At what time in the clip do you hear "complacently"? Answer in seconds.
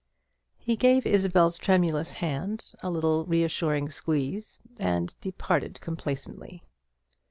5.79-6.63